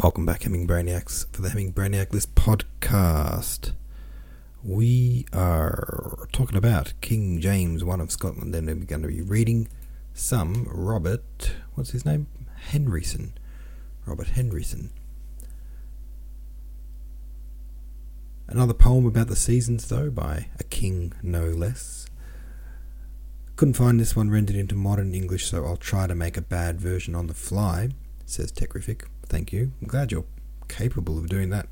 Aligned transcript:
Welcome 0.00 0.26
back, 0.26 0.44
Hemming 0.44 0.68
Brainiacs, 0.68 1.26
for 1.32 1.42
the 1.42 1.48
Hemming 1.48 1.72
Brainiac 1.72 2.12
List 2.12 2.36
podcast. 2.36 3.72
We 4.62 5.26
are 5.32 6.28
talking 6.30 6.56
about 6.56 6.92
King 7.00 7.40
James 7.40 7.82
I 7.82 7.94
of 7.94 8.12
Scotland, 8.12 8.54
and 8.54 8.68
we're 8.68 8.84
going 8.84 9.02
to 9.02 9.08
be 9.08 9.22
reading 9.22 9.66
some 10.14 10.68
Robert, 10.70 11.56
what's 11.74 11.90
his 11.90 12.06
name? 12.06 12.28
Henryson. 12.54 13.32
Robert 14.06 14.28
Henryson. 14.28 14.90
Another 18.46 18.74
poem 18.74 19.04
about 19.04 19.26
the 19.26 19.34
seasons, 19.34 19.88
though, 19.88 20.10
by 20.10 20.46
a 20.60 20.62
king 20.62 21.12
no 21.24 21.46
less. 21.46 22.06
Couldn't 23.56 23.74
find 23.74 23.98
this 23.98 24.14
one 24.14 24.30
rendered 24.30 24.54
into 24.54 24.76
modern 24.76 25.12
English, 25.12 25.46
so 25.46 25.64
I'll 25.64 25.76
try 25.76 26.06
to 26.06 26.14
make 26.14 26.36
a 26.36 26.40
bad 26.40 26.80
version 26.80 27.16
on 27.16 27.26
the 27.26 27.34
fly, 27.34 27.88
says 28.26 28.52
Techrific. 28.52 29.06
Thank 29.28 29.52
you. 29.52 29.72
I'm 29.80 29.88
glad 29.88 30.10
you're 30.10 30.24
capable 30.68 31.18
of 31.18 31.28
doing 31.28 31.50
that. 31.50 31.68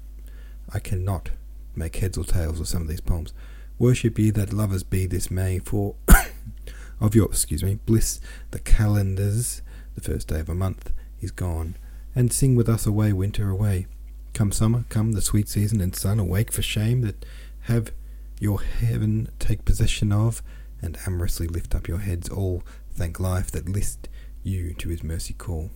I 0.72 0.78
cannot 0.78 1.30
make 1.74 1.96
heads 1.96 2.18
or 2.18 2.24
tails 2.24 2.60
of 2.60 2.68
some 2.68 2.82
of 2.82 2.88
these 2.88 3.00
poems. 3.00 3.32
Worship 3.78 4.18
ye 4.18 4.30
that 4.30 4.52
lovers 4.52 4.82
be 4.82 5.06
this 5.06 5.30
May, 5.30 5.58
for 5.58 5.94
of 7.00 7.14
your 7.14 7.26
excuse 7.26 7.62
me 7.62 7.78
bliss 7.86 8.20
the 8.50 8.58
calendars, 8.58 9.62
the 9.94 10.00
first 10.00 10.28
day 10.28 10.40
of 10.40 10.48
a 10.48 10.54
month 10.54 10.92
is 11.20 11.30
gone, 11.30 11.76
and 12.14 12.32
sing 12.32 12.56
with 12.56 12.68
us 12.68 12.86
away 12.86 13.12
winter 13.12 13.50
away. 13.50 13.86
Come 14.34 14.52
summer, 14.52 14.84
come 14.88 15.12
the 15.12 15.22
sweet 15.22 15.48
season 15.48 15.80
and 15.80 15.94
sun, 15.94 16.18
awake 16.18 16.52
for 16.52 16.62
shame 16.62 17.02
that 17.02 17.24
have 17.62 17.92
your 18.38 18.60
heaven 18.60 19.28
take 19.38 19.64
possession 19.64 20.12
of, 20.12 20.42
and 20.82 20.98
amorously 21.06 21.46
lift 21.46 21.74
up 21.74 21.88
your 21.88 21.98
heads 21.98 22.28
all, 22.28 22.62
thank 22.92 23.18
life 23.18 23.50
that 23.50 23.68
list 23.68 24.08
you 24.42 24.74
to 24.74 24.88
his 24.90 25.02
mercy 25.02 25.34
call. 25.34 25.70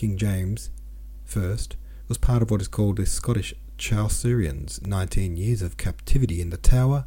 King 0.00 0.16
James 0.16 0.70
I 1.36 1.58
was 2.08 2.16
part 2.18 2.40
of 2.40 2.50
what 2.50 2.62
is 2.62 2.68
called 2.68 2.96
the 2.96 3.04
Scottish 3.04 3.52
Chaucerians. 3.76 4.80
Nineteen 4.80 5.36
years 5.36 5.60
of 5.60 5.76
captivity 5.76 6.40
in 6.40 6.48
the 6.48 6.56
Tower 6.56 7.04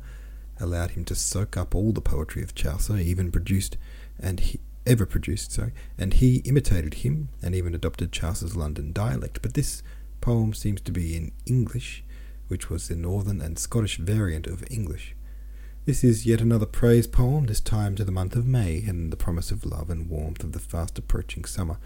allowed 0.60 0.92
him 0.92 1.04
to 1.06 1.16
soak 1.16 1.58
up 1.58 1.74
all 1.74 1.92
the 1.92 2.02
poetry 2.02 2.44
of 2.44 2.54
Chaucer, 2.54 2.98
even 2.98 3.32
produced 3.32 3.78
and 4.20 4.42
he 4.42 4.60
ever 4.86 5.08
produced, 5.08 5.54
sorry, 5.54 5.72
and 5.98 6.14
he 6.14 6.44
imitated 6.46 6.94
him 6.94 7.30
and 7.42 7.56
even 7.56 7.74
adopted 7.74 8.12
Chaucer's 8.12 8.56
London 8.56 8.94
dialect. 8.94 9.42
But 9.42 9.56
this 9.56 9.82
poem 10.22 10.54
seems 10.54 10.80
to 10.82 10.92
be 10.92 11.18
in 11.18 11.32
English, 11.48 12.04
which 12.48 12.70
was 12.70 12.90
the 12.90 12.96
northern 12.96 13.42
and 13.42 13.58
Scottish 13.58 13.98
variant 13.98 14.46
of 14.46 14.64
English. 14.70 15.16
This 15.86 16.04
is 16.04 16.28
yet 16.28 16.42
another 16.42 16.68
praise 16.68 17.08
poem, 17.08 17.48
this 17.48 17.60
time 17.60 17.96
to 17.96 18.06
the 18.06 18.12
month 18.12 18.36
of 18.36 18.46
May 18.46 18.84
and 18.88 19.12
the 19.12 19.18
promise 19.18 19.50
of 19.50 19.66
love 19.66 19.90
and 19.90 20.08
warmth 20.08 20.44
of 20.44 20.52
the 20.52 20.60
fast 20.60 21.00
approaching 21.00 21.44
summer 21.44 21.80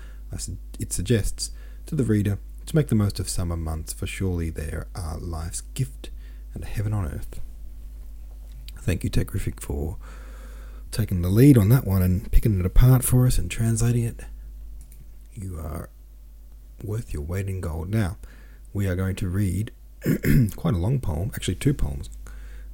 it 0.80 0.94
suggests 0.94 1.52
to 1.86 1.95
the 1.95 2.03
reader 2.03 2.39
to 2.66 2.75
make 2.75 2.88
the 2.88 2.95
most 2.95 3.20
of 3.20 3.30
summer 3.30 3.56
months, 3.56 3.94
for 3.94 4.06
surely 4.06 4.50
they 4.50 4.72
are 4.72 5.17
life's 5.20 5.61
gift 5.61 6.09
and 6.53 6.66
heaven 6.66 6.94
on 6.94 7.06
earth. 7.06 7.39
Thank 8.80 9.03
you, 9.03 9.09
Techrific, 9.09 9.59
for 9.59 9.98
taking 10.92 11.22
the 11.22 11.30
lead 11.30 11.58
on 11.58 11.70
that 11.70 11.86
one 11.86 12.02
and 12.02 12.31
picking 12.31 12.59
it 12.59 12.66
apart 12.66 13.03
for 13.03 13.25
us 13.25 13.38
and 13.38 13.50
translating 13.50 14.03
it. 14.03 14.22
You 15.33 15.58
are 15.59 15.89
worth 16.83 17.14
your 17.14 17.23
weight 17.23 17.48
in 17.48 17.61
gold. 17.61 17.89
Now, 17.89 18.17
we 18.73 18.88
are 18.88 18.95
going 18.95 19.16
to 19.17 19.30
read 19.30 19.72
quite 20.55 20.73
a 20.73 20.78
long 20.78 21.00
poem, 21.00 21.31
actually, 21.36 21.55
two 21.55 21.73
poems 21.73 22.09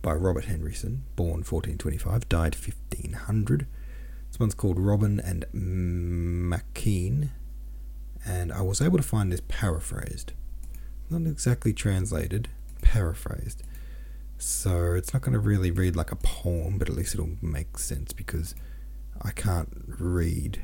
by 0.02 0.14
Robert 0.14 0.46
Henryson, 0.46 1.04
born 1.16 1.44
1425, 1.44 2.28
died 2.30 2.56
1500. 2.56 3.66
This 4.30 4.40
one's 4.40 4.54
called 4.54 4.80
Robin 4.80 5.20
and 5.20 5.46
Makyne, 5.54 7.30
and 8.26 8.52
I 8.52 8.62
was 8.62 8.82
able 8.82 8.98
to 8.98 9.04
find 9.04 9.32
this 9.32 9.42
paraphrased. 9.48 10.34
Not 11.10 11.30
exactly 11.30 11.74
translated, 11.74 12.50
paraphrased. 12.82 13.64
So 14.38 14.94
it's 14.94 15.14
not 15.14 15.22
going 15.22 15.34
to 15.34 15.40
really 15.40 15.72
read 15.72 15.96
like 15.96 16.12
a 16.12 16.16
poem, 16.18 16.78
but 16.78 16.90
at 16.90 16.96
least 16.96 17.14
it'll 17.14 17.38
make 17.42 17.78
sense 17.78 18.14
because 18.14 18.56
I 19.22 19.32
can't 19.32 19.70
read 19.88 20.62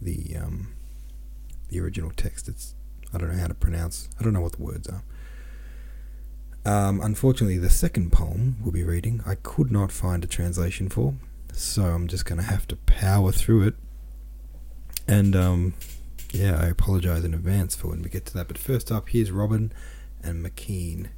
the 0.00 0.36
um, 0.36 0.72
the 1.68 1.80
original 1.80 2.10
text. 2.16 2.48
It's 2.48 2.74
I 3.12 3.18
don't 3.18 3.32
know 3.32 3.40
how 3.40 3.48
to 3.48 3.54
pronounce. 3.54 4.08
I 4.18 4.24
don't 4.24 4.32
know 4.32 4.40
what 4.40 4.52
the 4.52 4.62
words 4.62 4.88
are. 4.88 5.02
Um, 6.64 7.00
unfortunately, 7.00 7.58
the 7.58 7.70
second 7.70 8.12
poem 8.12 8.56
we'll 8.60 8.72
be 8.72 8.84
reading, 8.84 9.22
I 9.26 9.34
could 9.36 9.70
not 9.72 9.90
find 9.90 10.22
a 10.22 10.26
translation 10.26 10.88
for, 10.88 11.14
so 11.52 11.84
I'm 11.84 12.06
just 12.06 12.26
going 12.26 12.38
to 12.38 12.46
have 12.46 12.68
to 12.68 12.76
power 12.76 13.32
through 13.32 13.68
it. 13.68 13.74
And 15.08 15.34
um, 15.34 15.74
yeah, 16.32 16.60
I 16.60 16.66
apologize 16.66 17.24
in 17.24 17.34
advance 17.34 17.74
for 17.74 17.88
when 17.88 18.02
we 18.02 18.10
get 18.10 18.26
to 18.26 18.34
that. 18.34 18.48
But 18.48 18.58
first 18.58 18.92
up, 18.92 19.08
here's 19.08 19.30
Robin 19.30 19.72
and 20.22 20.44
Makyne. 20.44 21.08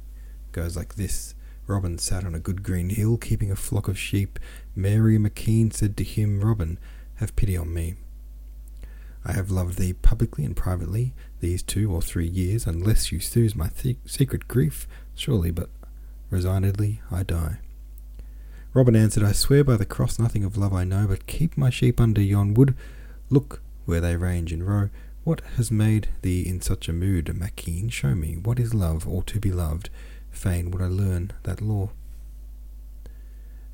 Goes 0.51 0.75
like 0.75 0.95
this. 0.95 1.35
Robin 1.65 1.97
sat 1.97 2.25
on 2.25 2.35
a 2.35 2.39
good 2.39 2.63
green 2.63 2.89
hill, 2.89 3.17
keeping 3.17 3.51
a 3.51 3.55
flock 3.55 3.87
of 3.87 3.97
sheep. 3.97 4.37
Mary 4.75 5.17
Makyne 5.17 5.71
said 5.71 5.95
to 5.97 6.03
him, 6.03 6.41
Robin, 6.41 6.77
have 7.15 7.35
pity 7.35 7.55
on 7.55 7.73
me. 7.73 7.95
I 9.25 9.31
have 9.31 9.49
loved 9.49 9.77
thee 9.77 9.93
publicly 9.93 10.43
and 10.43 10.55
privately 10.55 11.13
these 11.39 11.63
two 11.63 11.93
or 11.93 12.01
three 12.01 12.27
years, 12.27 12.67
unless 12.67 13.11
you 13.11 13.19
soothe 13.19 13.55
my 13.55 13.69
th- 13.69 13.97
secret 14.05 14.47
grief, 14.49 14.87
surely, 15.15 15.51
but 15.51 15.69
resignedly 16.29 17.01
I 17.09 17.23
die. 17.23 17.59
Robin 18.73 18.95
answered, 18.95 19.23
I 19.23 19.31
swear 19.31 19.63
by 19.63 19.77
the 19.77 19.85
cross 19.85 20.19
nothing 20.19 20.43
of 20.43 20.57
love 20.57 20.73
I 20.73 20.83
know, 20.83 21.05
but 21.07 21.27
keep 21.27 21.55
my 21.55 21.69
sheep 21.69 22.01
under 22.01 22.21
yon 22.21 22.53
wood. 22.53 22.75
Look, 23.29 23.61
where 23.85 24.01
they 24.01 24.15
range 24.15 24.53
in 24.53 24.63
row. 24.63 24.89
What 25.23 25.41
has 25.55 25.71
made 25.71 26.09
thee 26.21 26.47
in 26.47 26.61
such 26.61 26.89
a 26.89 26.93
mood, 26.93 27.25
Makyne? 27.27 27.91
Show 27.91 28.13
me, 28.15 28.35
what 28.35 28.59
is 28.59 28.73
love, 28.73 29.07
or 29.07 29.23
to 29.23 29.39
be 29.39 29.51
loved? 29.51 29.89
Fain 30.31 30.71
would 30.71 30.81
I 30.81 30.87
learn 30.87 31.31
that 31.43 31.61
law. 31.61 31.91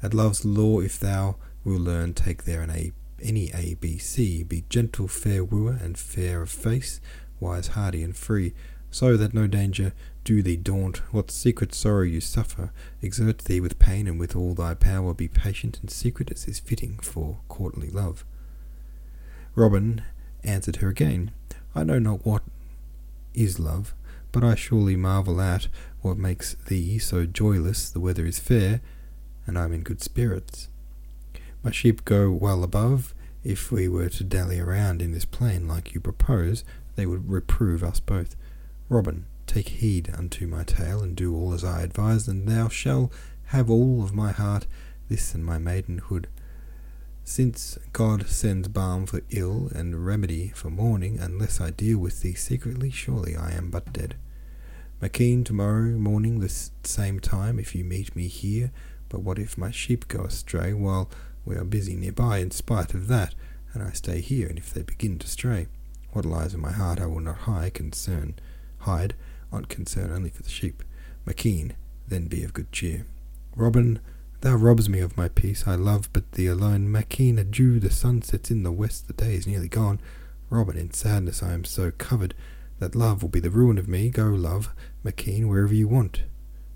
At 0.03 0.13
love's 0.13 0.45
law, 0.45 0.79
if 0.79 0.99
thou 0.99 1.37
wilt 1.63 1.81
learn, 1.81 2.13
take 2.13 2.43
there 2.43 2.61
an 2.61 2.69
A, 2.69 2.91
any 3.21 3.51
A, 3.51 3.75
B, 3.75 3.97
C. 3.97 4.43
Be 4.43 4.63
gentle, 4.69 5.07
fair 5.07 5.43
wooer, 5.43 5.77
and 5.81 5.97
fair 5.97 6.41
of 6.41 6.49
face, 6.49 7.01
wise, 7.39 7.69
hardy, 7.69 8.03
and 8.03 8.15
free, 8.15 8.53
so 8.91 9.17
that 9.17 9.33
no 9.33 9.47
danger 9.47 9.93
do 10.23 10.41
thee 10.41 10.55
daunt. 10.55 10.97
What 11.11 11.31
secret 11.31 11.73
sorrow 11.73 12.03
you 12.03 12.21
suffer, 12.21 12.71
exert 13.01 13.39
thee 13.39 13.59
with 13.59 13.79
pain, 13.79 14.07
and 14.07 14.19
with 14.19 14.35
all 14.35 14.53
thy 14.53 14.73
power 14.73 15.13
be 15.13 15.27
patient 15.27 15.79
and 15.81 15.89
secret 15.89 16.31
as 16.31 16.47
is 16.47 16.59
fitting 16.59 16.99
for 16.99 17.39
courtly 17.47 17.89
love. 17.89 18.23
Robin 19.59 20.01
answered 20.41 20.77
her 20.77 20.87
again, 20.87 21.31
I 21.75 21.83
know 21.83 21.99
not 21.99 22.25
what 22.25 22.43
is 23.33 23.59
love, 23.59 23.93
but 24.31 24.41
I 24.41 24.55
surely 24.55 24.95
marvel 24.95 25.41
at 25.41 25.67
what 26.01 26.17
makes 26.17 26.53
thee 26.53 26.97
so 26.97 27.25
joyless. 27.25 27.89
The 27.89 27.99
weather 27.99 28.25
is 28.25 28.39
fair, 28.39 28.79
and 29.45 29.59
I 29.59 29.65
am 29.65 29.73
in 29.73 29.81
good 29.81 30.01
spirits. 30.01 30.69
My 31.61 31.71
sheep 31.71 32.05
go 32.05 32.31
well 32.31 32.63
above. 32.63 33.13
If 33.43 33.69
we 33.69 33.89
were 33.89 34.07
to 34.07 34.23
dally 34.23 34.61
around 34.61 35.01
in 35.01 35.11
this 35.11 35.25
plain 35.25 35.67
like 35.67 35.93
you 35.93 35.99
propose, 35.99 36.63
they 36.95 37.05
would 37.05 37.29
reprove 37.29 37.83
us 37.83 37.99
both. 37.99 38.37
Robin, 38.87 39.25
take 39.45 39.67
heed 39.67 40.09
unto 40.17 40.47
my 40.47 40.63
tale, 40.63 41.01
and 41.01 41.17
do 41.17 41.35
all 41.35 41.53
as 41.53 41.65
I 41.65 41.81
advise, 41.81 42.29
and 42.29 42.47
thou 42.47 42.69
shalt 42.69 43.11
have 43.47 43.69
all 43.69 44.05
of 44.05 44.15
my 44.15 44.31
heart, 44.31 44.67
this 45.09 45.35
and 45.35 45.43
my 45.43 45.57
maidenhood. 45.57 46.29
Since 47.29 47.77
God 47.93 48.27
sends 48.27 48.69
balm 48.69 49.05
for 49.05 49.21
ill 49.29 49.69
and 49.75 50.03
remedy 50.03 50.47
for 50.47 50.71
mourning, 50.71 51.19
unless 51.19 51.61
I 51.61 51.69
deal 51.69 51.99
with 51.99 52.21
thee 52.21 52.33
secretly, 52.33 52.89
surely 52.89 53.35
I 53.35 53.51
am 53.51 53.69
but 53.69 53.93
dead. 53.93 54.15
Makyne, 54.99 55.45
tomorrow 55.45 55.91
morning, 55.91 56.39
the 56.39 56.49
same 56.83 57.19
time, 57.19 57.59
if 57.59 57.75
you 57.75 57.83
meet 57.83 58.15
me 58.15 58.27
here. 58.27 58.71
But 59.09 59.21
what 59.21 59.37
if 59.37 59.59
my 59.59 59.69
sheep 59.69 60.07
go 60.07 60.23
astray 60.23 60.73
while 60.73 61.07
we 61.45 61.55
are 61.55 61.63
busy 61.63 61.95
nearby, 61.95 62.39
in 62.39 62.49
spite 62.49 62.95
of 62.95 63.07
that, 63.09 63.35
and 63.75 63.83
I 63.83 63.91
stay 63.91 64.21
here, 64.21 64.47
and 64.47 64.57
if 64.57 64.73
they 64.73 64.81
begin 64.81 65.19
to 65.19 65.27
stray? 65.27 65.67
What 66.13 66.25
lies 66.25 66.55
in 66.55 66.59
my 66.59 66.71
heart 66.71 66.99
I 66.99 67.05
will 67.05 67.19
not 67.19 67.41
hide, 67.41 67.75
concern, 67.75 68.39
hide, 68.79 69.13
on 69.51 69.65
concern 69.65 70.11
only 70.11 70.31
for 70.31 70.41
the 70.41 70.49
sheep. 70.49 70.81
Makyne, 71.27 71.73
then 72.07 72.25
be 72.25 72.43
of 72.43 72.53
good 72.53 72.71
cheer. 72.71 73.05
Robin, 73.55 73.99
Thou 74.41 74.55
robs 74.55 74.87
me 74.87 75.01
of 75.01 75.17
my 75.17 75.27
peace, 75.27 75.67
I 75.67 75.75
love 75.75 76.07
but 76.13 76.31
thee 76.31 76.47
alone. 76.47 76.87
Makyne, 76.87 77.37
adieu, 77.37 77.77
the 77.77 77.89
sun 77.89 78.21
sets 78.21 78.49
in 78.49 78.63
the 78.63 78.71
west, 78.71 79.07
the 79.07 79.13
day 79.13 79.35
is 79.35 79.45
nearly 79.45 79.67
gone. 79.67 79.99
Robin, 80.49 80.77
in 80.77 80.91
sadness 80.93 81.43
I 81.43 81.51
am 81.51 81.65
so 81.65 81.91
covered 81.91 82.33
that 82.79 82.95
love 82.95 83.21
will 83.21 83.29
be 83.29 83.41
the 83.41 83.49
ruin 83.49 83.77
of 83.77 83.89
me. 83.89 84.09
Go, 84.09 84.27
love, 84.27 84.73
Makyne, 85.03 85.49
wherever 85.49 85.73
you 85.73 85.89
want, 85.89 86.23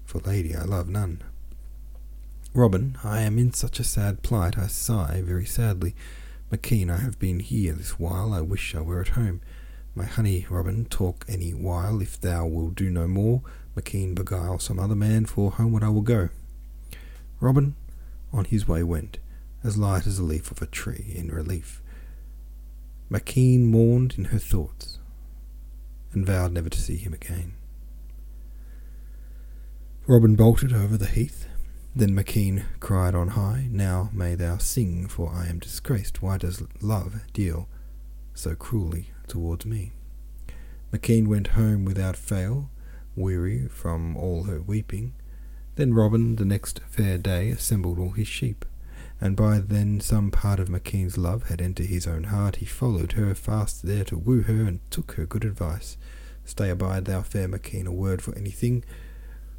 for 0.04 0.19
lady 0.19 0.54
I 0.54 0.63
love 0.63 0.89
none. 0.89 1.21
Robin, 2.54 2.98
I 3.01 3.21
am 3.21 3.39
in 3.39 3.54
such 3.54 3.80
a 3.80 3.86
sad 3.86 4.24
plight, 4.24 4.57
I 4.57 4.68
sigh 4.68 5.21
very 5.24 5.45
sadly. 5.45 5.95
Makyne, 6.51 6.92
I 6.92 6.98
have 6.98 7.18
been 7.18 7.39
here 7.39 7.71
this 7.71 7.98
while, 7.98 8.33
I 8.33 8.42
wish 8.42 8.75
I 8.75 8.81
were 8.81 9.00
at 9.00 9.10
home. 9.10 9.39
My 9.95 10.06
honey, 10.06 10.45
Robin, 10.50 10.83
talk 10.83 11.24
any 11.30 11.51
while, 11.51 12.01
if 12.01 12.19
thou 12.19 12.45
will 12.45 12.71
do 12.71 12.89
no 12.89 13.07
more. 13.07 13.42
Makyne, 13.74 14.15
beguile 14.15 14.60
some 14.60 14.80
other 14.80 14.95
man, 14.95 15.25
for 15.25 15.51
homeward 15.51 15.83
I 15.83 15.89
will 15.89 16.01
go. 16.01 16.27
Robin 17.44 17.75
on 18.31 18.45
his 18.45 18.69
way 18.69 18.84
went, 18.84 19.19
as 19.66 19.78
light 19.78 20.07
as 20.07 20.18
a 20.18 20.24
leaf 20.24 20.50
of 20.50 20.62
a 20.62 20.66
tree 20.66 21.12
in 21.13 21.28
relief. 21.28 21.81
Makyne 23.12 23.66
mourned 23.66 24.16
in 24.18 24.25
her 24.25 24.40
thoughts, 24.40 24.98
and 26.13 26.25
vowed 26.25 26.54
never 26.54 26.69
to 26.69 26.80
see 26.80 26.95
him 26.95 27.13
again. 27.13 27.56
Robin 30.07 30.38
bolted 30.38 30.72
over 30.72 30.95
the 30.95 31.07
heath. 31.07 31.48
Then 31.94 32.16
Makyne 32.16 32.63
cried 32.80 33.13
on 33.13 33.30
high, 33.30 33.68
Now 33.69 34.10
may 34.13 34.36
thou 34.36 34.57
sing, 34.57 35.10
for 35.10 35.30
I 35.30 35.48
am 35.48 35.60
disgraced. 35.60 36.22
Why 36.22 36.38
does 36.38 36.63
love 36.81 37.24
deal 37.34 37.68
so 38.34 38.56
cruelly 38.56 39.10
towards 39.28 39.66
me? 39.66 39.92
Makyne 40.94 41.28
went 41.28 41.48
home 41.48 41.84
without 41.84 42.16
fail, 42.16 42.69
weary 43.18 43.68
from 43.68 44.16
all 44.16 44.44
her 44.44 44.62
weeping. 44.62 45.13
Then 45.75 45.94
Robin, 45.94 46.36
the 46.36 46.46
next 46.46 46.81
fair 46.88 47.18
day, 47.18 47.50
assembled 47.50 47.98
all 47.98 48.12
his 48.12 48.28
sheep, 48.28 48.64
and 49.20 49.36
by 49.36 49.60
then 49.60 50.00
some 50.00 50.30
part 50.30 50.60
of 50.60 50.70
Makyne's 50.70 51.18
love 51.18 51.50
had 51.50 51.62
entered 51.62 51.88
his 51.88 52.06
own 52.06 52.25
heart. 52.25 52.58
He 52.58 52.66
followed 52.66 53.14
her 53.14 53.34
fast 53.34 53.86
there 53.86 54.04
to 54.06 54.18
woo 54.18 54.42
her, 54.44 54.64
and 54.64 54.80
took 54.92 55.14
her 55.14 55.25
good 55.25 55.44
advice. 55.44 55.98
Stay 56.46 56.70
abide, 56.70 57.06
thou 57.06 57.22
fair 57.22 57.48
Makyne, 57.48 57.88
a 57.88 57.92
word 57.92 58.22
for 58.22 58.36
anything. 58.36 58.84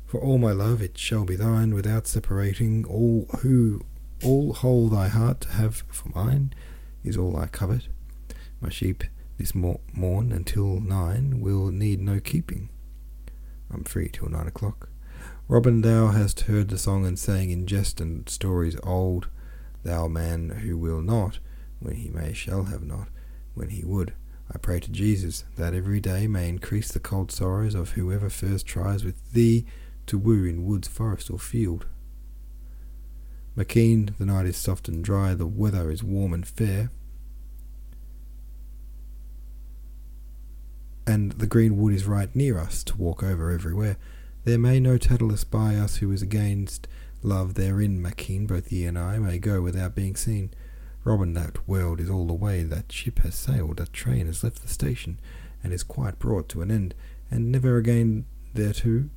For 0.06 0.20
all 0.20 0.38
my 0.38 0.52
love, 0.52 0.80
it 0.80 0.96
shall 0.96 1.24
be 1.24 1.34
thine, 1.34 1.74
without 1.74 2.06
separating. 2.06 2.84
All 2.84 3.26
who 3.40 3.82
all 4.22 4.52
whole 4.52 4.88
thy 4.88 5.08
heart 5.08 5.40
to 5.42 5.48
have 5.48 5.82
for 5.88 6.08
mine 6.14 6.54
is 7.02 7.16
all 7.16 7.36
I 7.36 7.46
covet. 7.48 7.88
My 8.60 8.70
sheep 8.70 9.02
this 9.36 9.54
morn 9.54 10.30
until 10.32 10.78
nine 10.80 11.40
will 11.40 11.70
need 11.70 12.00
no 12.00 12.20
keeping. 12.20 12.70
I'm 13.70 13.82
free 13.82 14.08
till 14.08 14.28
nine 14.28 14.46
o'clock. 14.46 14.88
Robin, 15.46 15.82
thou 15.82 16.08
hast 16.08 16.42
heard 16.42 16.68
the 16.68 16.78
song 16.78 17.04
and 17.06 17.18
saying 17.18 17.50
in 17.50 17.66
jest 17.66 18.00
and 18.00 18.28
stories 18.28 18.76
old, 18.82 19.28
thou 19.82 20.08
man 20.08 20.50
who 20.50 20.78
will 20.78 21.02
not, 21.02 21.38
when 21.80 21.94
he 21.94 22.08
may 22.08 22.32
shall 22.32 22.64
have 22.64 22.82
not, 22.82 23.08
when 23.54 23.68
he 23.68 23.84
would. 23.84 24.14
I 24.52 24.58
pray 24.58 24.80
to 24.80 24.90
Jesus 24.90 25.44
that 25.56 25.74
every 25.74 26.00
day 26.00 26.26
may 26.26 26.48
increase 26.48 26.90
the 26.90 27.00
cold 27.00 27.30
sorrows 27.30 27.74
of 27.74 27.90
whoever 27.90 28.30
first 28.30 28.66
tries 28.66 29.04
with 29.04 29.32
thee 29.32 29.66
to 30.06 30.18
woo 30.18 30.44
in 30.44 30.64
woods, 30.64 30.88
forest, 30.88 31.30
or 31.30 31.38
field. 31.38 31.86
Makyne, 33.56 34.16
the 34.18 34.26
night 34.26 34.46
is 34.46 34.56
soft 34.56 34.88
and 34.88 35.04
dry, 35.04 35.34
the 35.34 35.46
weather 35.46 35.90
is 35.90 36.02
warm 36.02 36.32
and 36.32 36.46
fair, 36.46 36.90
and 41.06 41.32
the 41.32 41.46
green 41.46 41.76
wood 41.76 41.94
is 41.94 42.06
right 42.06 42.34
near 42.34 42.58
us 42.58 42.82
to 42.84 42.96
walk 42.96 43.22
over 43.22 43.50
everywhere. 43.50 43.96
There 44.44 44.58
may 44.58 44.78
no 44.78 44.98
tattle 44.98 45.32
espy 45.32 45.74
us 45.74 45.96
who 45.96 46.12
is 46.12 46.20
against 46.20 46.86
love 47.22 47.54
therein, 47.54 48.02
Makyne, 48.02 48.46
both 48.46 48.70
ye 48.70 48.84
and 48.84 48.98
I 48.98 49.18
may 49.18 49.38
go 49.38 49.62
without 49.62 49.94
being 49.94 50.16
seen. 50.16 50.50
Robin, 51.02 51.32
that 51.32 51.66
world 51.66 51.98
is 51.98 52.10
all 52.10 52.26
the 52.26 52.34
way, 52.34 52.62
that 52.62 52.92
ship 52.92 53.20
has 53.20 53.34
sailed, 53.34 53.78
that 53.78 53.94
train 53.94 54.26
has 54.26 54.44
left 54.44 54.60
the 54.60 54.68
station, 54.68 55.18
and 55.62 55.72
is 55.72 55.82
quite 55.82 56.18
brought 56.18 56.50
to 56.50 56.60
an 56.60 56.70
end, 56.70 56.94
and 57.30 57.50
never 57.50 57.78
again 57.78 58.26
thereto, 58.52 59.08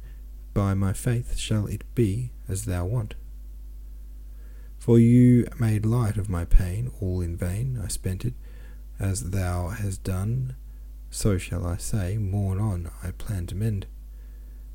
by 0.53 0.74
my 0.74 0.94
faith, 0.94 1.38
shall 1.38 1.68
it 1.68 1.83
be 1.94 2.31
as 2.47 2.63
thou 2.63 2.85
want. 2.85 3.15
For 4.80 4.97
you 4.97 5.45
made 5.59 5.85
light 5.85 6.15
of 6.15 6.30
my 6.30 6.45
pain, 6.45 6.89
all 7.01 7.19
in 7.19 7.35
vain 7.35 7.77
I 7.83 7.89
spent 7.89 8.23
it, 8.23 8.33
as 8.97 9.31
thou 9.31 9.69
hast 9.69 10.06
done, 10.06 10.56
so 11.09 11.38
shall 11.38 11.65
I 11.65 11.75
say, 11.75 12.18
mourn 12.18 12.59
on, 12.59 12.89
I 13.03 13.12
plan 13.12 13.45
to 13.47 13.56
mend. 13.56 13.88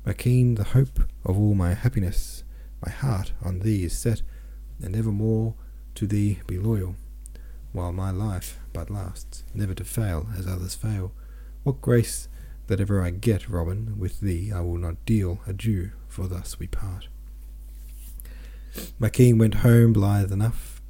Makyne, 0.05 0.55
the 0.57 0.65
hope 0.65 0.99
of 1.23 1.37
all 1.37 1.53
my 1.55 1.73
happiness, 1.73 2.43
my 2.85 2.91
heart 2.91 3.31
on 3.41 3.59
thee 3.59 3.85
is 3.85 3.97
set, 3.97 4.21
and 4.81 4.95
evermore 4.95 5.55
to 5.95 6.05
thee 6.05 6.39
be 6.45 6.57
loyal, 6.57 6.95
while 7.71 7.93
my 7.93 8.11
life 8.11 8.59
but 8.73 8.89
lasts, 8.89 9.45
never 9.53 9.73
to 9.73 9.85
fail 9.85 10.27
as 10.37 10.45
others 10.45 10.75
fail. 10.75 11.13
What 11.63 11.81
grace 11.81 12.27
that 12.67 12.81
ever 12.81 13.01
I 13.01 13.11
get, 13.11 13.47
Robin, 13.47 13.97
with 13.97 14.19
thee 14.19 14.51
I 14.51 14.59
will 14.59 14.77
not 14.77 15.05
deal 15.05 15.39
adieu, 15.47 15.91
for 16.09 16.27
thus 16.27 16.59
we 16.59 16.67
part. 16.67 17.07
Makyne 18.99 19.39
went 19.39 19.55
home 19.55 19.93
blithe 19.93 20.31
enough. 20.31 20.81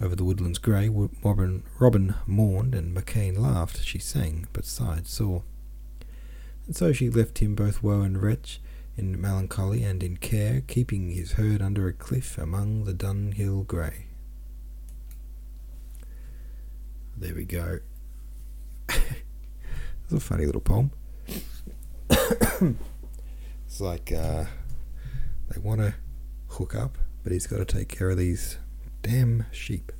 Over 0.00 0.16
the 0.16 0.24
woodlands 0.24 0.58
grey, 0.58 0.88
Robin, 0.88 1.62
Robin 1.78 2.14
mourned, 2.26 2.74
and 2.74 2.96
Makyne 2.96 3.38
laughed. 3.38 3.84
She 3.84 3.98
sang, 3.98 4.46
but 4.52 4.64
sighed 4.64 5.06
sore. 5.06 5.44
And 6.66 6.74
so 6.74 6.92
she 6.92 7.10
left 7.10 7.38
him 7.38 7.54
both 7.54 7.82
woe 7.82 8.00
and 8.02 8.22
wretch, 8.22 8.60
in 8.96 9.20
melancholy 9.20 9.82
and 9.82 10.02
in 10.02 10.16
care, 10.16 10.62
keeping 10.66 11.10
his 11.10 11.32
herd 11.32 11.62
under 11.62 11.88
a 11.88 11.92
cliff 11.92 12.38
among 12.38 12.84
the 12.84 12.92
Dunhill 12.92 13.66
grey. 13.66 14.06
There 17.16 17.34
we 17.34 17.44
go. 17.44 17.80
It's 20.04 20.24
a 20.24 20.28
funny 20.28 20.44
little 20.44 20.60
poem. 20.60 20.90
it's 22.10 23.80
like 23.80 24.12
uh, 24.12 24.44
they 25.48 25.58
want 25.58 25.80
to 25.80 25.94
hook 26.48 26.74
up, 26.74 26.98
but 27.22 27.32
he's 27.32 27.46
got 27.46 27.58
to 27.58 27.64
take 27.64 27.88
care 27.88 28.10
of 28.10 28.18
these 28.18 28.58
damn 29.00 29.46
sheep. 29.52 29.90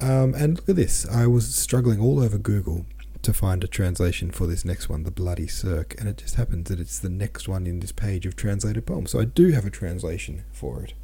Um, 0.00 0.34
and 0.34 0.56
look 0.56 0.70
at 0.70 0.76
this. 0.76 1.06
I 1.06 1.26
was 1.26 1.54
struggling 1.54 2.00
all 2.00 2.18
over 2.18 2.38
Google 2.38 2.86
to 3.22 3.32
find 3.32 3.62
a 3.62 3.68
translation 3.68 4.30
for 4.30 4.46
this 4.46 4.64
next 4.64 4.88
one, 4.88 5.02
The 5.02 5.10
Bloody 5.10 5.46
Serk, 5.46 5.98
and 5.98 6.08
it 6.08 6.18
just 6.18 6.36
happens 6.36 6.68
that 6.68 6.80
it's 6.80 6.98
the 6.98 7.08
next 7.08 7.48
one 7.48 7.66
in 7.66 7.80
this 7.80 7.92
page 7.92 8.26
of 8.26 8.36
translated 8.36 8.86
poems. 8.86 9.10
So 9.10 9.20
I 9.20 9.24
do 9.24 9.50
have 9.52 9.64
a 9.64 9.70
translation 9.70 10.44
for 10.52 10.82
it. 10.82 10.94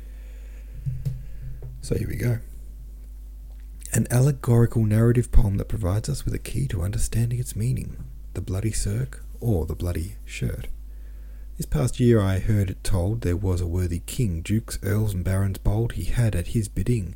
So 1.80 1.96
here 1.96 2.08
we 2.08 2.16
go. 2.16 2.38
An 3.92 4.06
allegorical 4.10 4.84
narrative 4.84 5.30
poem 5.30 5.56
that 5.58 5.68
provides 5.68 6.08
us 6.08 6.24
with 6.24 6.34
a 6.34 6.38
key 6.38 6.66
to 6.68 6.82
understanding 6.82 7.38
its 7.38 7.56
meaning. 7.56 7.96
The 8.34 8.40
Bloody 8.40 8.72
Serk, 8.72 9.20
or 9.40 9.66
The 9.66 9.76
Bloody 9.76 10.16
Shirt. 10.24 10.68
This 11.56 11.66
past 11.66 11.98
year 11.98 12.20
I 12.20 12.38
heard 12.38 12.68
it 12.68 12.84
told 12.84 13.20
there 13.20 13.36
was 13.36 13.60
a 13.62 13.66
worthy 13.66 14.00
king, 14.00 14.42
dukes, 14.42 14.78
earls, 14.82 15.14
and 15.14 15.24
barons 15.24 15.58
bold, 15.58 15.92
he 15.92 16.04
had 16.04 16.34
at 16.34 16.48
his 16.48 16.68
bidding. 16.68 17.14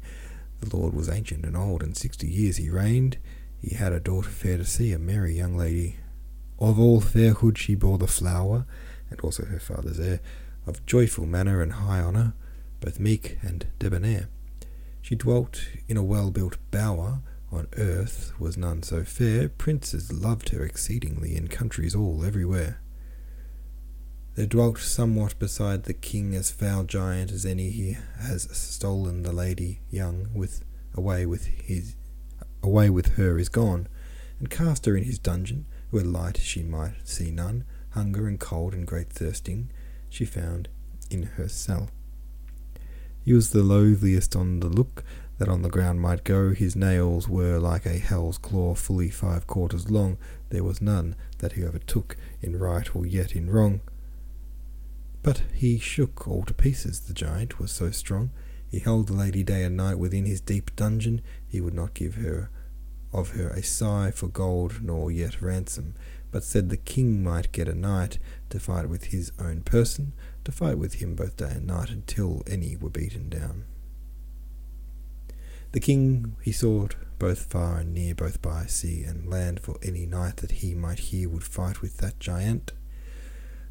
The 0.61 0.75
lord 0.75 0.95
was 0.95 1.11
ancient 1.11 1.45
and 1.45 1.57
old, 1.57 1.83
and 1.83 1.97
sixty 1.97 2.27
years 2.27 2.57
he 2.57 2.71
reigned. 2.71 3.19
He 3.61 3.75
had 3.75 3.93
a 3.93 4.01
daughter 4.01 4.31
fair 4.31 4.57
to 4.57 4.65
see, 4.65 4.93
a 4.93 4.99
merry 4.99 5.37
young 5.37 5.57
lady. 5.57 5.97
Of 6.59 6.79
all 6.79 7.01
fairhood 7.01 7.59
she 7.59 7.75
bore 7.75 7.99
the 7.99 8.07
flower, 8.07 8.67
and 9.11 9.21
also 9.21 9.45
her 9.45 9.61
father's 9.61 10.01
heir, 10.01 10.21
of 10.67 10.85
joyful 10.87 11.27
manner 11.27 11.63
and 11.63 11.73
high 11.73 12.01
honour, 12.01 12.35
both 12.81 12.99
meek 12.99 13.39
and 13.43 13.67
debonair. 13.79 14.29
She 15.03 15.15
dwelt 15.15 15.67
in 15.89 15.97
a 15.97 16.03
well 16.03 16.31
built 16.31 16.57
bower, 16.71 17.21
on 17.53 17.67
earth 17.77 18.33
was 18.39 18.57
none 18.57 18.83
so 18.83 19.03
fair, 19.05 19.49
princes 19.49 20.13
loved 20.13 20.51
her 20.51 20.65
exceedingly, 20.65 21.37
in 21.37 21.49
countries 21.49 21.95
all 21.95 22.25
everywhere. 22.25 22.81
There 24.37 24.47
dwelt 24.47 24.79
somewhat 24.79 25.39
beside 25.39 25.85
the 25.85 25.93
king 25.93 26.35
as 26.35 26.51
foul 26.51 26.85
giant 26.85 27.33
as 27.33 27.45
any 27.45 27.71
he 27.71 27.97
has 28.19 28.49
stolen 28.57 29.23
the 29.23 29.33
lady 29.33 29.81
young 29.91 30.29
with 30.33 30.65
away 30.95 31.27
with 31.27 31.47
his 31.47 31.97
away 32.63 32.91
with 32.91 33.17
her 33.17 33.39
is 33.39 33.49
gone, 33.49 33.89
and 34.39 34.51
cast 34.51 34.87
her 34.87 34.97
in 34.97 35.05
his 35.05 35.19
dungeon, 35.19 35.67
where 35.91 36.05
light 36.05 36.39
she 36.39 36.63
might 36.63 36.95
see 37.05 37.31
none, 37.31 37.65
hunger 37.91 38.27
and 38.27 38.39
cold 38.39 38.73
and 38.75 38.87
great 38.87 39.11
thirsting 39.11 39.71
she 40.09 40.25
found 40.25 40.69
in 41.11 41.23
her 41.23 41.49
cell. 41.49 41.91
He 43.25 43.33
was 43.33 43.51
the 43.51 43.63
loathliest 43.63 44.35
on 44.35 44.61
the 44.61 44.69
look 44.69 45.05
that 45.39 45.49
on 45.49 45.63
the 45.63 45.69
ground 45.69 46.01
might 46.01 46.25
go. 46.25 46.51
His 46.51 46.77
nails 46.77 47.29
were 47.29 47.59
like 47.59 47.87
a 47.87 47.99
hell's 47.99 48.39
claw, 48.39 48.75
fully 48.75 49.11
five 49.11 49.47
quarters 49.47 49.91
long. 49.91 50.19
There 50.51 50.65
was 50.65 50.83
none 50.83 51.17
that 51.39 51.53
he 51.53 51.65
overtook 51.65 52.17
in 52.43 52.59
right 52.59 52.95
or 52.95 53.07
yet 53.07 53.33
in 53.33 53.51
wrong. 53.51 53.81
But 55.23 55.43
he 55.55 55.79
shook 55.79 56.27
all 56.27 56.45
to 56.45 56.55
pieces, 56.55 57.01
the 57.01 57.15
giant 57.15 57.59
was 57.59 57.71
so 57.71 57.91
strong. 57.91 58.31
He 58.71 58.79
held 58.79 59.09
the 59.09 59.15
lady 59.15 59.43
day 59.43 59.65
and 59.65 59.77
night 59.77 59.99
within 59.99 60.27
his 60.27 60.41
deep 60.41 60.75
dungeon. 60.77 61.23
He 61.47 61.61
would 61.61 61.75
not 61.75 61.93
give 61.93 62.15
her 62.15 62.51
of 63.13 63.31
her 63.31 63.49
a 63.49 63.63
sigh 63.63 64.13
for 64.13 64.29
gold, 64.29 64.83
nor 64.83 65.11
yet 65.11 65.43
ransom, 65.43 65.95
but 66.31 66.45
said 66.45 66.69
the 66.69 66.77
king 66.77 67.25
might 67.25 67.51
get 67.51 67.67
a 67.67 67.75
knight 67.75 68.19
to 68.51 68.61
fight 68.61 68.89
with 68.89 69.07
his 69.07 69.33
own 69.41 69.63
person, 69.63 70.13
to 70.45 70.53
fight 70.53 70.79
with 70.79 70.95
him 70.95 71.17
both 71.17 71.37
day 71.37 71.51
and 71.51 71.67
night 71.67 71.91
until 71.91 72.45
any 72.47 72.77
were 72.77 72.91
beaten 72.91 73.29
down. 73.29 73.65
The 75.73 75.81
king 75.81 76.37
he 76.41 76.53
sought 76.53 76.95
both 77.19 77.47
far 77.47 77.79
and 77.79 77.93
near, 77.93 78.15
both 78.15 78.41
by 78.41 78.67
sea 78.67 79.03
and 79.03 79.29
land, 79.29 79.61
for 79.61 79.77
any 79.83 80.07
knight 80.07 80.39
that 80.39 80.53
he 80.53 80.75
might 80.75 80.99
hear 81.01 81.29
would 81.29 81.45
fight 81.45 81.83
with 81.83 81.99
that 81.99 82.19
giant. 82.21 82.73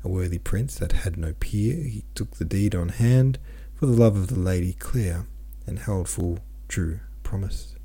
A 0.03 0.10
worthy 0.10 0.38
prince 0.38 0.75
that 0.75 0.91
had 0.91 1.18
no 1.18 1.34
peer, 1.39 1.84
he 1.84 2.03
took 2.15 2.36
the 2.36 2.46
deed 2.46 2.75
on 2.75 2.89
hand, 2.89 3.39
for 3.79 3.86
the 3.86 3.93
love 3.93 4.17
of 4.17 4.27
the 4.27 4.38
lady 4.38 4.74
clear, 4.74 5.25
and 5.65 5.79
held 5.79 6.09
full 6.09 6.39
true 6.67 7.00
promise. 7.24 7.75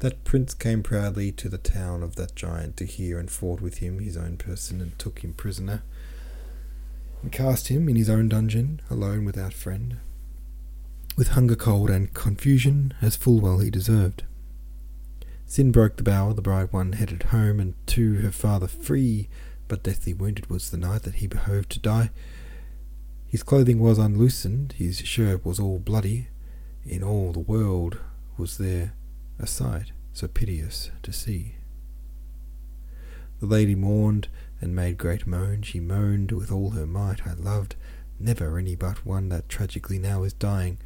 That 0.00 0.24
prince 0.24 0.52
came 0.52 0.82
proudly 0.82 1.30
to 1.30 1.48
the 1.48 1.58
town 1.58 2.02
of 2.02 2.16
that 2.16 2.34
giant 2.34 2.76
to 2.78 2.84
hear, 2.84 3.16
and 3.16 3.30
fought 3.30 3.60
with 3.60 3.78
him 3.78 4.00
his 4.00 4.16
own 4.16 4.36
person, 4.36 4.80
and 4.80 4.98
took 4.98 5.20
him 5.20 5.32
prisoner, 5.32 5.84
and 7.22 7.30
cast 7.30 7.68
him 7.68 7.88
in 7.88 7.94
his 7.94 8.10
own 8.10 8.28
dungeon, 8.28 8.80
alone 8.90 9.24
without 9.24 9.52
friend, 9.52 9.98
with 11.16 11.28
hunger, 11.28 11.54
cold, 11.54 11.88
and 11.88 12.12
confusion, 12.12 12.92
as 13.00 13.14
full 13.14 13.38
well 13.38 13.60
he 13.60 13.70
deserved. 13.70 14.24
Sin 15.46 15.70
broke 15.70 15.98
the 15.98 16.02
bower, 16.02 16.34
the 16.34 16.42
bride 16.42 16.72
one 16.72 16.94
headed 16.94 17.22
home, 17.24 17.60
and 17.60 17.74
to 17.86 18.14
her 18.22 18.32
father 18.32 18.66
free, 18.66 19.28
but 19.68 19.84
deathly 19.84 20.14
wounded 20.14 20.50
was 20.50 20.70
the 20.70 20.76
knight 20.76 21.02
that 21.04 21.16
he 21.16 21.28
behoved 21.28 21.70
to 21.70 21.78
die. 21.78 22.10
His 23.30 23.44
clothing 23.44 23.78
was 23.78 23.96
unloosened, 23.96 24.72
his 24.72 24.98
shirt 24.98 25.44
was 25.46 25.60
all 25.60 25.78
bloody, 25.78 26.26
in 26.84 27.04
all 27.04 27.30
the 27.30 27.38
world 27.38 27.98
was 28.36 28.58
there 28.58 28.94
a 29.38 29.46
sight 29.46 29.92
so 30.12 30.26
piteous 30.26 30.90
to 31.04 31.12
see. 31.12 31.54
The 33.38 33.46
lady 33.46 33.76
mourned 33.76 34.26
and 34.60 34.74
made 34.74 34.98
great 34.98 35.28
moan, 35.28 35.62
she 35.62 35.78
moaned 35.78 36.32
with 36.32 36.50
all 36.50 36.70
her 36.70 36.88
might, 36.88 37.24
I 37.24 37.34
loved 37.34 37.76
never 38.18 38.58
any 38.58 38.74
but 38.74 39.06
one 39.06 39.28
that 39.28 39.48
tragically 39.48 40.00
now 40.00 40.24
is 40.24 40.32
dying. 40.32 40.78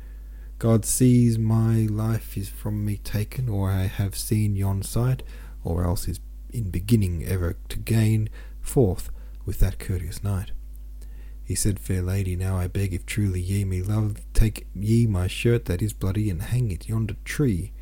God 0.59 0.85
sees 0.85 1.39
my 1.39 1.87
life 1.87 2.37
is 2.37 2.51
from 2.51 2.85
me 2.85 2.99
taken, 2.99 3.49
or 3.49 3.71
I 3.71 3.85
have 3.85 4.15
seen 4.15 4.55
yon 4.55 4.83
sight, 4.83 5.23
or 5.65 5.83
else 5.83 6.07
is 6.09 6.21
in 6.51 6.69
beginning 6.69 7.25
ever 7.25 7.57
to 7.71 7.79
gain 7.79 8.29
forth 8.61 9.11
with 9.47 9.61
that 9.61 9.79
courteous 9.79 10.23
knight. 10.23 10.51
He 11.45 11.55
said, 11.55 11.79
Fair 11.79 12.01
lady, 12.01 12.37
now 12.37 12.57
I 12.57 12.69
beg, 12.69 12.95
if 12.95 13.05
truly 13.05 13.41
ye 13.41 13.65
me 13.65 13.83
love, 13.83 14.17
take 14.33 14.67
ye 14.75 15.07
my 15.07 15.27
shirt 15.27 15.67
that 15.67 15.83
is 15.83 15.93
bloody, 15.93 16.31
and 16.31 16.41
hang 16.41 16.71
it 16.71 16.89
yonder 16.89 17.17
tree. 17.25 17.73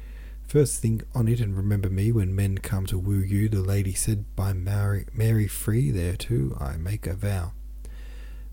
First 0.48 0.82
think 0.82 1.04
on 1.14 1.28
it, 1.28 1.40
and 1.40 1.56
remember 1.56 1.88
me 1.88 2.10
when 2.10 2.34
men 2.34 2.58
come 2.58 2.86
to 2.86 2.98
woo 2.98 3.20
you. 3.20 3.48
The 3.48 3.62
lady 3.62 3.94
said, 3.94 4.24
By 4.34 4.52
Mary, 4.52 5.06
Mary 5.14 5.46
free, 5.46 5.90
thereto 5.92 6.56
I 6.60 6.76
make 6.76 7.06
a 7.06 7.14
vow. 7.14 7.52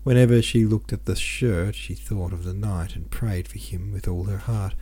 Whenever 0.04 0.40
she 0.40 0.64
looked 0.64 0.92
at 0.92 1.04
the 1.04 1.16
shirt, 1.16 1.74
she 1.74 1.94
thought 1.94 2.32
of 2.32 2.44
the 2.44 2.54
knight, 2.54 2.94
and 2.94 3.10
prayed 3.10 3.48
for 3.48 3.58
him 3.58 3.92
with 3.92 4.06
all 4.06 4.24
her 4.24 4.38
heart, 4.38 4.74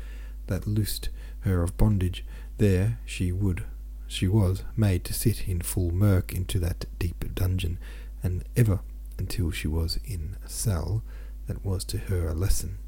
that 0.47 0.66
loosed 0.66 1.08
her 1.40 1.62
of 1.62 1.76
bondage. 1.76 2.25
There 2.58 2.99
she 3.06 3.32
would, 3.32 3.64
she 4.06 4.28
was 4.28 4.62
made 4.76 5.04
to 5.04 5.14
sit 5.14 5.49
in 5.49 5.62
full 5.62 5.90
murk 5.90 6.32
into 6.32 6.58
that 6.61 6.85
deep 6.99 7.35
dungeon, 7.35 7.78
and 8.23 8.44
ever 8.56 8.80
until 9.18 9.50
she 9.50 9.68
was 9.68 9.98
in 10.04 10.37
a 10.44 10.48
cell 10.48 11.02
that 11.46 11.64
was 11.64 11.84
to 11.84 11.98
her 11.98 12.28
a 12.28 12.34
lesson. 12.34 12.78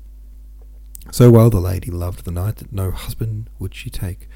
So 1.11 1.31
well 1.31 1.51
the 1.51 1.61
lady 1.61 1.91
loved 1.91 2.25
the 2.25 2.31
knight 2.31 2.57
that 2.57 2.73
no 2.73 2.91
husband 2.91 3.49
would 3.59 3.75
she 3.75 3.91
take. 3.91 4.29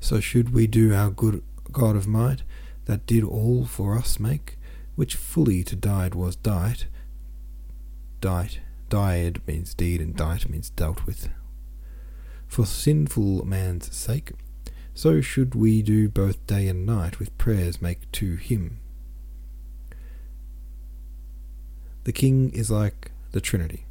So 0.00 0.20
should 0.20 0.54
we 0.54 0.66
do 0.66 0.94
our 0.94 1.10
good 1.10 1.42
God 1.72 1.96
of 1.96 2.06
might, 2.06 2.42
that 2.84 3.06
did 3.06 3.24
all 3.24 3.66
for 3.66 3.96
us 3.96 4.20
make, 4.20 4.58
which 4.94 5.16
fully 5.16 5.64
to 5.64 5.76
died 5.76 6.14
was 6.14 6.36
dight, 6.36 6.86
died. 8.20 8.58
Died 8.88 9.40
means 9.48 9.74
deed, 9.74 10.00
and 10.00 10.14
died 10.14 10.48
means 10.48 10.70
dealt 10.70 11.06
with. 11.06 11.28
For 12.46 12.64
sinful 12.64 13.44
man's 13.44 13.94
sake, 13.94 14.30
so 14.94 15.20
should 15.20 15.56
we 15.56 15.82
do 15.82 16.08
both 16.08 16.46
day 16.46 16.68
and 16.68 16.86
night 16.86 17.18
with 17.18 17.36
prayers 17.36 17.82
make 17.82 18.10
to 18.12 18.36
him. 18.36 18.78
The 22.06 22.12
king 22.12 22.50
is 22.50 22.70
like 22.70 23.10
the 23.32 23.40
Trinity, 23.40 23.84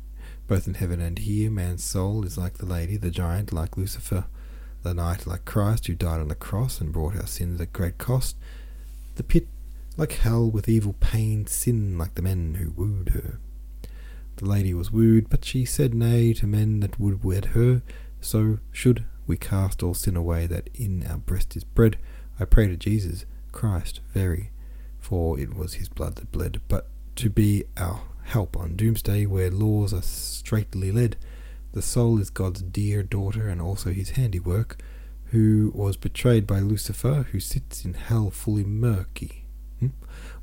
both 0.48 0.68
in 0.68 0.76
heaven 0.76 1.02
and 1.02 1.20
here. 1.20 1.52
Man's 1.52 1.84
soul 1.84 2.26
is 2.26 2.38
like 2.38 2.54
the 2.54 2.66
lady, 2.66 2.96
the 2.96 3.12
giant 3.12 3.52
like 3.52 3.76
Lucifer, 3.76 4.24
the 4.84 4.94
knight 4.94 5.28
like 5.28 5.44
Christ, 5.44 5.88
who 5.88 5.96
died 5.96 6.22
on 6.22 6.30
the 6.30 6.36
cross 6.36 6.80
and 6.80 6.94
brought 6.94 7.18
our 7.18 7.28
sins 7.28 7.60
at 7.60 7.74
great 7.74 7.98
cost. 7.98 8.38
The 9.16 9.24
pit 9.24 9.50
like 9.98 10.14
hell 10.14 10.50
with 10.50 10.70
evil 10.70 10.96
pain, 11.02 11.46
sin 11.46 11.98
like 11.98 12.16
the 12.16 12.22
men 12.22 12.54
who 12.54 12.70
wooed 12.70 13.10
her. 13.10 13.38
The 14.38 14.46
lady 14.46 14.74
was 14.74 14.94
wooed, 14.94 15.30
but 15.30 15.44
she 15.44 15.66
said 15.66 15.94
nay 15.94 16.32
to 16.36 16.48
men 16.48 16.80
that 16.80 16.98
would 16.98 17.22
wed 17.22 17.48
her. 17.48 17.82
So 18.22 18.60
should 18.72 19.04
we 19.28 19.36
cast 19.36 19.84
all 19.84 19.94
sin 19.94 20.16
away 20.16 20.48
that 20.48 20.70
in 20.74 21.06
our 21.06 21.18
breast 21.18 21.58
is 21.58 21.66
bred. 21.66 21.98
I 22.40 22.46
pray 22.46 22.70
to 22.70 22.78
Jesus 22.78 23.26
Christ 23.52 24.00
very, 24.14 24.52
for 25.02 25.38
it 25.38 25.54
was 25.54 25.74
his 25.74 25.90
blood 25.90 26.16
that 26.16 26.32
bled, 26.32 26.62
but 26.70 26.88
to 27.16 27.30
be 27.30 27.64
our 27.78 28.02
help 28.24 28.58
on 28.58 28.76
doomsday 28.76 29.26
where 29.26 29.50
laws 29.52 29.94
are 29.94 30.02
straightly 30.02 30.92
led. 30.92 31.16
The 31.72 31.82
soul 31.82 32.20
is 32.20 32.30
God's 32.30 32.62
dear 32.62 33.04
daughter 33.04 33.48
and 33.48 33.62
also 33.62 33.92
his 33.92 34.12
handiwork, 34.12 34.82
who 35.26 35.72
was 35.76 35.98
betrayed 35.98 36.48
by 36.48 36.60
Lucifer, 36.60 37.28
who 37.32 37.40
sits 37.40 37.86
in 37.86 37.94
hell 37.94 38.32
fully 38.32 38.64
murky. 38.64 39.46
Hmm? 39.80 39.88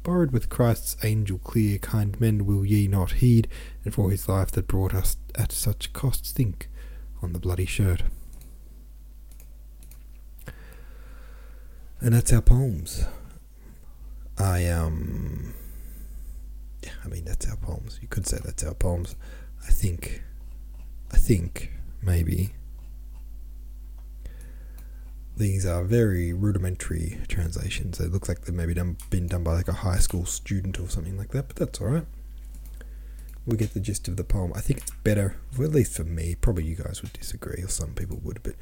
Borrowed 0.02 0.32
with 0.32 0.48
Christ's 0.48 0.96
angel 1.04 1.38
clear, 1.38 1.78
kind 1.78 2.20
men 2.20 2.44
will 2.44 2.64
ye 2.64 2.86
not 2.88 3.12
heed, 3.12 3.48
and 3.84 3.94
for 3.94 4.10
his 4.10 4.28
life 4.28 4.50
that 4.52 4.66
brought 4.66 4.94
us 4.94 5.16
at 5.34 5.52
such 5.52 5.92
cost 5.92 6.34
think 6.34 6.68
on 7.22 7.32
the 7.32 7.38
bloody 7.38 7.66
shirt. 7.66 8.02
And 12.00 12.14
that's 12.14 12.32
our 12.32 12.42
poems. 12.42 13.04
I 14.36 14.66
um 14.66 15.51
I 17.04 17.08
mean 17.08 17.24
that's 17.24 17.48
our 17.48 17.56
poems. 17.56 17.98
You 18.02 18.08
could 18.08 18.26
say 18.26 18.38
that's 18.42 18.64
our 18.64 18.74
poems. 18.74 19.16
I 19.66 19.70
think 19.70 20.22
I 21.12 21.16
think 21.18 21.70
maybe 22.02 22.52
these 25.36 25.64
are 25.64 25.84
very 25.84 26.32
rudimentary 26.32 27.18
translations. 27.28 27.98
It 28.00 28.12
looks 28.12 28.28
like 28.28 28.42
they've 28.42 28.54
maybe 28.54 28.74
done, 28.74 28.96
been 29.10 29.26
done 29.26 29.42
by 29.42 29.54
like 29.54 29.68
a 29.68 29.72
high 29.72 29.98
school 29.98 30.26
student 30.26 30.78
or 30.78 30.88
something 30.88 31.16
like 31.16 31.30
that, 31.30 31.48
but 31.48 31.56
that's 31.56 31.80
alright. 31.80 32.06
We 33.46 33.56
get 33.56 33.74
the 33.74 33.80
gist 33.80 34.08
of 34.08 34.16
the 34.16 34.24
poem. 34.24 34.52
I 34.54 34.60
think 34.60 34.80
it's 34.80 34.90
better, 35.02 35.36
well, 35.56 35.66
at 35.66 35.74
least 35.74 35.96
for 35.96 36.04
me, 36.04 36.36
probably 36.40 36.64
you 36.64 36.76
guys 36.76 37.02
would 37.02 37.12
disagree, 37.12 37.62
or 37.62 37.68
some 37.68 37.94
people 37.94 38.20
would, 38.22 38.42
but 38.42 38.54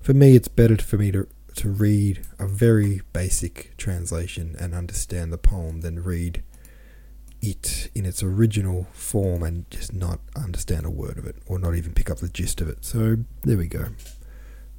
for 0.00 0.14
me, 0.14 0.34
it's 0.34 0.48
better 0.48 0.76
for 0.76 0.96
me 0.96 1.12
to, 1.12 1.28
to 1.56 1.68
read 1.68 2.22
a 2.38 2.46
very 2.46 3.02
basic 3.12 3.76
translation 3.76 4.56
and 4.58 4.74
understand 4.74 5.32
the 5.32 5.38
poem 5.38 5.82
than 5.82 6.02
read 6.02 6.42
it 7.40 7.90
in 7.94 8.04
its 8.04 8.22
original 8.22 8.86
form 8.92 9.42
and 9.42 9.70
just 9.70 9.92
not 9.92 10.20
understand 10.34 10.86
a 10.86 10.90
word 10.90 11.18
of 11.18 11.26
it, 11.26 11.36
or 11.46 11.58
not 11.58 11.74
even 11.74 11.92
pick 11.92 12.10
up 12.10 12.18
the 12.18 12.28
gist 12.28 12.60
of 12.60 12.68
it. 12.68 12.84
So, 12.84 13.18
there 13.42 13.56
we 13.56 13.68
go. 13.68 13.86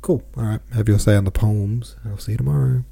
Cool. 0.02 0.24
All 0.36 0.44
right. 0.44 0.62
Have 0.74 0.88
your 0.88 1.00
say 1.00 1.16
on 1.16 1.26
the 1.26 1.32
poems. 1.32 1.96
I'll 2.06 2.18
see 2.18 2.34
you 2.34 2.38
tomorrow. 2.38 2.84